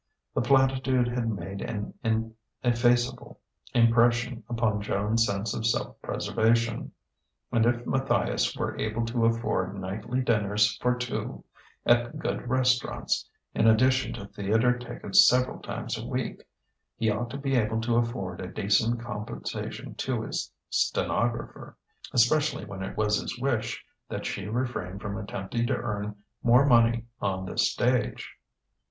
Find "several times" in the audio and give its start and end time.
15.27-15.99